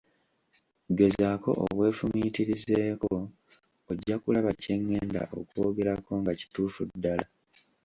Gezaako 0.97 1.49
obwefumiitirizeeko 1.63 3.09
ojja 3.89 4.15
kulaba 4.21 4.51
kye 4.61 4.75
ngenda 4.81 5.21
okwogerako 5.39 6.11
nga 6.21 6.31
kituufu 6.39 6.81
ddala. 6.91 7.27